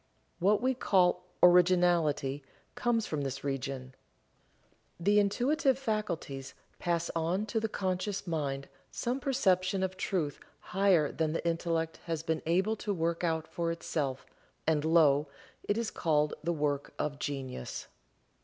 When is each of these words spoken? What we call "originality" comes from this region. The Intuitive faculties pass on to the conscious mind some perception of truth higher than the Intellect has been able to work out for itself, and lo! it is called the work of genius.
What 0.39 0.63
we 0.63 0.73
call 0.73 1.27
"originality" 1.43 2.41
comes 2.73 3.05
from 3.05 3.21
this 3.21 3.43
region. 3.43 3.93
The 4.99 5.19
Intuitive 5.19 5.77
faculties 5.77 6.55
pass 6.79 7.11
on 7.15 7.45
to 7.45 7.59
the 7.59 7.69
conscious 7.69 8.25
mind 8.25 8.67
some 8.89 9.19
perception 9.19 9.83
of 9.83 9.97
truth 9.97 10.39
higher 10.59 11.11
than 11.11 11.33
the 11.33 11.47
Intellect 11.47 11.97
has 12.05 12.23
been 12.23 12.41
able 12.47 12.75
to 12.77 12.91
work 12.95 13.23
out 13.23 13.47
for 13.47 13.71
itself, 13.71 14.25
and 14.65 14.83
lo! 14.83 15.27
it 15.69 15.77
is 15.77 15.91
called 15.91 16.33
the 16.43 16.51
work 16.53 16.95
of 16.97 17.19
genius. 17.19 17.85